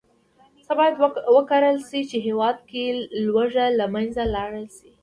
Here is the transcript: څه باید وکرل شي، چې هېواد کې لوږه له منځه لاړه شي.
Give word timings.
څه 0.65 0.71
باید 0.79 0.95
وکرل 1.35 1.77
شي، 1.89 2.01
چې 2.09 2.17
هېواد 2.27 2.57
کې 2.69 2.83
لوږه 3.25 3.65
له 3.79 3.85
منځه 3.93 4.21
لاړه 4.35 4.63
شي. 4.75 4.89